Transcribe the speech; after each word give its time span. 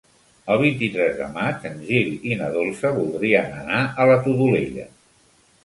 El 0.53 0.59
vint-i-tres 0.61 1.13
de 1.19 1.27
maig 1.35 1.67
en 1.71 1.77
Gil 1.91 2.09
i 2.31 2.39
na 2.41 2.49
Dolça 2.57 2.93
voldrien 2.97 3.55
anar 3.61 3.85
a 4.05 4.11
la 4.15 4.19
Todolella. 4.27 4.91